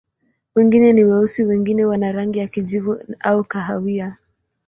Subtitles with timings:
[0.55, 4.17] Wengine ni weusi, wengine wana rangi ya kijivu au kahawia.